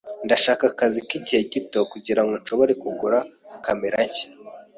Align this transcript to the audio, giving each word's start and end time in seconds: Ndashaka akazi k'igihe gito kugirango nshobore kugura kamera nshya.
Ndashaka 0.25 0.63
akazi 0.71 0.99
k'igihe 1.07 1.41
gito 1.51 1.79
kugirango 1.91 2.33
nshobore 2.41 2.73
kugura 2.83 3.19
kamera 3.65 3.97
nshya. 4.07 4.27